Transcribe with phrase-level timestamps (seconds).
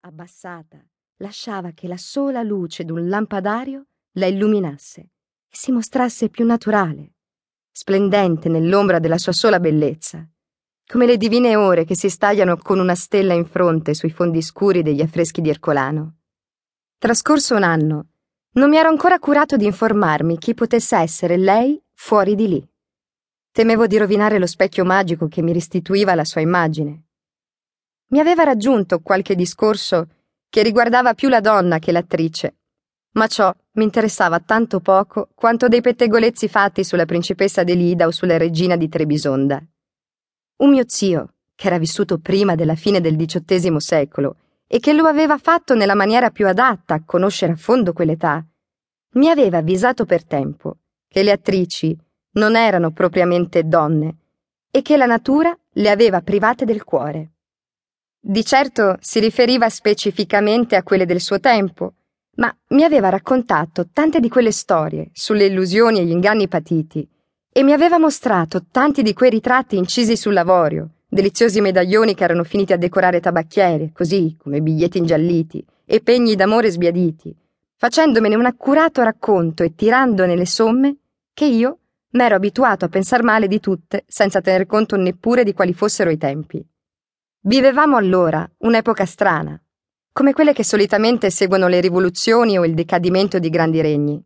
[0.00, 0.78] abbassata,
[1.16, 7.14] lasciava che la sola luce d'un lampadario la illuminasse e si mostrasse più naturale,
[7.72, 10.26] splendente nell'ombra della sua sola bellezza,
[10.86, 14.82] come le divine ore che si stagliano con una stella in fronte sui fondi scuri
[14.82, 16.18] degli affreschi di Ercolano.
[16.98, 18.08] Trascorso un anno,
[18.52, 22.68] non mi ero ancora curato di informarmi chi potesse essere lei fuori di lì.
[23.50, 27.07] Temevo di rovinare lo specchio magico che mi restituiva la sua immagine.
[28.10, 30.08] Mi aveva raggiunto qualche discorso
[30.48, 32.56] che riguardava più la donna che l'attrice,
[33.12, 38.38] ma ciò mi interessava tanto poco quanto dei pettegolezzi fatti sulla principessa d'Elida o sulla
[38.38, 39.62] regina di Trebisonda.
[40.56, 45.04] Un mio zio, che era vissuto prima della fine del XVIII secolo e che lo
[45.04, 48.42] aveva fatto nella maniera più adatta a conoscere a fondo quell'età,
[49.12, 51.94] mi aveva avvisato per tempo che le attrici
[52.32, 54.16] non erano propriamente donne
[54.70, 57.32] e che la natura le aveva private del cuore.
[58.30, 61.94] Di certo si riferiva specificamente a quelle del suo tempo,
[62.36, 67.08] ma mi aveva raccontato tante di quelle storie sulle illusioni e gli inganni patiti
[67.50, 72.74] e mi aveva mostrato tanti di quei ritratti incisi sull'avorio, deliziosi medaglioni che erano finiti
[72.74, 77.34] a decorare tabacchiere, così come biglietti ingialliti e pegni d'amore sbiaditi,
[77.78, 80.96] facendomene un accurato racconto e tirandone le somme
[81.32, 81.78] che io
[82.10, 86.18] m'ero abituato a pensar male di tutte senza tener conto neppure di quali fossero i
[86.18, 86.62] tempi.
[87.40, 89.60] Vivevamo allora un'epoca strana,
[90.12, 94.20] come quelle che solitamente seguono le rivoluzioni o il decadimento di grandi regni.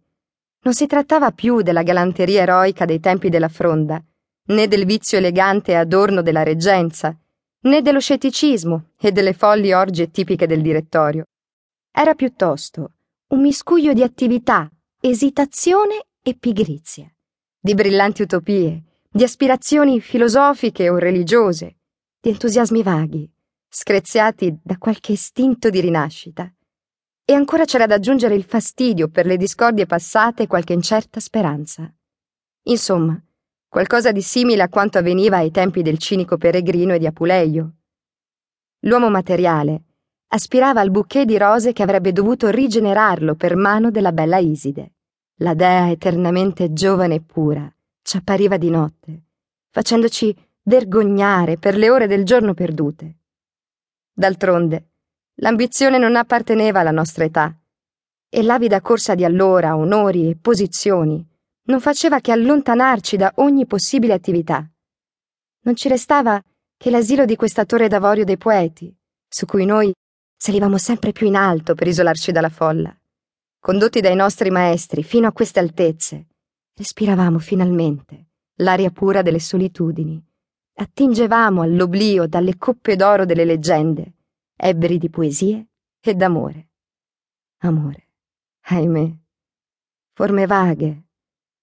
[0.62, 4.02] Non si trattava più della galanteria eroica dei tempi della fronda,
[4.44, 7.14] né del vizio elegante e adorno della reggenza,
[7.64, 11.26] né dello scetticismo e delle folli orge tipiche del direttorio.
[11.92, 12.92] Era piuttosto
[13.28, 17.12] un miscuglio di attività, esitazione e pigrizia,
[17.60, 21.76] di brillanti utopie, di aspirazioni filosofiche o religiose,
[22.22, 23.28] di entusiasmi vaghi,
[23.68, 26.48] screziati da qualche istinto di rinascita.
[27.24, 31.92] E ancora c'era da aggiungere il fastidio per le discordie passate e qualche incerta speranza.
[32.66, 33.20] Insomma,
[33.66, 37.72] qualcosa di simile a quanto avveniva ai tempi del cinico peregrino e di Apuleio.
[38.82, 39.82] L'uomo materiale
[40.28, 44.92] aspirava al bouquet di rose che avrebbe dovuto rigenerarlo per mano della bella Iside.
[45.38, 47.68] La dea eternamente giovane e pura
[48.00, 49.22] ci appariva di notte,
[49.70, 50.32] facendoci
[50.64, 53.16] vergognare per le ore del giorno perdute.
[54.12, 54.90] D'altronde,
[55.36, 57.56] l'ambizione non apparteneva alla nostra età,
[58.28, 61.26] e l'avida corsa di allora, onori e posizioni,
[61.64, 64.66] non faceva che allontanarci da ogni possibile attività.
[65.64, 66.42] Non ci restava
[66.76, 68.94] che l'asilo di questa torre d'avorio dei poeti,
[69.28, 69.92] su cui noi
[70.36, 72.96] salivamo sempre più in alto per isolarci dalla folla.
[73.60, 76.26] Condotti dai nostri maestri fino a queste altezze,
[76.74, 80.31] respiravamo finalmente l'aria pura delle solitudini
[80.82, 84.14] attingevamo all'oblio dalle coppe d'oro delle leggende,
[84.56, 85.68] ebberi di poesie
[86.00, 86.68] e d'amore.
[87.58, 88.08] Amore,
[88.62, 89.16] ahimè,
[90.12, 91.04] forme vaghe,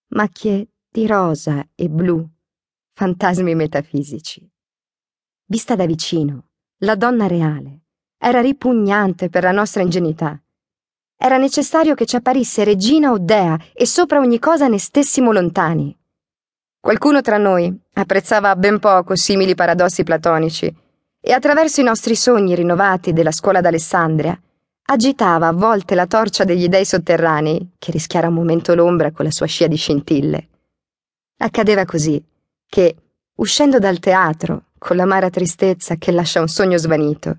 [0.10, 2.26] macchie di rosa e blu,
[2.94, 4.50] fantasmi metafisici.
[5.46, 7.82] Vista da vicino, la donna reale
[8.18, 10.42] era ripugnante per la nostra ingenuità.
[11.18, 15.98] Era necessario che ci apparisse regina o dea e sopra ogni cosa ne stessimo lontani.
[16.82, 20.74] Qualcuno tra noi apprezzava ben poco simili paradossi platonici
[21.20, 24.40] e attraverso i nostri sogni rinnovati della scuola d'Alessandria
[24.84, 29.32] agitava a volte la torcia degli dei sotterranei che rischiara un momento l'ombra con la
[29.32, 30.48] sua scia di scintille.
[31.40, 32.24] Accadeva così
[32.66, 32.96] che,
[33.36, 37.38] uscendo dal teatro, con l'amara tristezza che lascia un sogno svanito,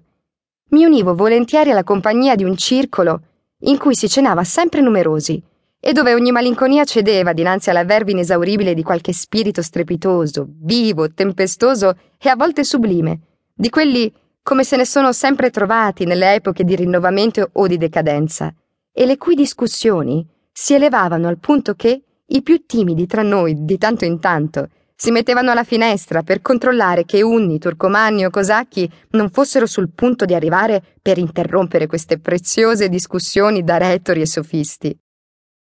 [0.71, 3.23] mi univo volentieri alla compagnia di un circolo
[3.61, 5.43] in cui si cenava sempre numerosi
[5.81, 11.97] e dove ogni malinconia cedeva dinanzi alla verve inesauribile di qualche spirito strepitoso, vivo, tempestoso
[12.19, 13.21] e a volte sublime,
[13.55, 18.55] di quelli come se ne sono sempre trovati nelle epoche di rinnovamento o di decadenza,
[18.93, 23.79] e le cui discussioni si elevavano al punto che i più timidi tra noi, di
[23.79, 29.31] tanto in tanto, si mettevano alla finestra per controllare che unni, turcomanni o cosacchi non
[29.31, 34.95] fossero sul punto di arrivare per interrompere queste preziose discussioni da retori e sofisti.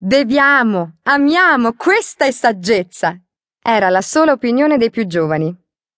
[0.03, 3.15] Beviamo, amiamo, questa è saggezza.
[3.61, 5.55] Era la sola opinione dei più giovani.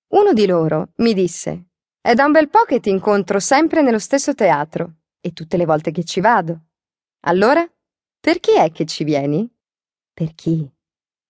[0.08, 1.68] Uno di loro mi disse:
[2.02, 5.64] È da un bel po' che ti incontro sempre nello stesso teatro, e tutte le
[5.64, 6.64] volte che ci vado.
[7.22, 7.66] Allora,
[8.20, 9.50] per chi è che ci vieni?
[10.14, 10.70] Per chi?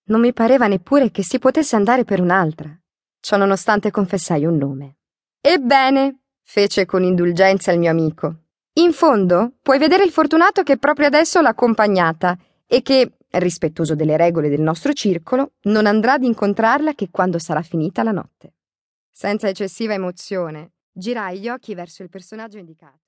[0.05, 2.75] Non mi pareva neppure che si potesse andare per un'altra.
[3.19, 4.97] Ciò nonostante confessai un nome.
[5.39, 8.45] Ebbene, fece con indulgenza il mio amico.
[8.77, 14.17] In fondo, puoi vedere il fortunato che proprio adesso l'ha accompagnata e che, rispettoso delle
[14.17, 18.53] regole del nostro circolo, non andrà ad incontrarla che quando sarà finita la notte.
[19.11, 23.01] Senza eccessiva emozione, girai gli occhi verso il personaggio indicato.